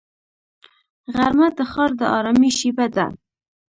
غرمه 1.13 1.47
د 1.57 1.59
ښار 1.71 1.91
د 1.99 2.01
ارامۍ 2.17 2.51
شیبه 2.59 2.85
ده 2.95 3.05